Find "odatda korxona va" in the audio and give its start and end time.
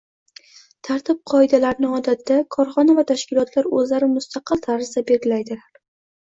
1.99-3.05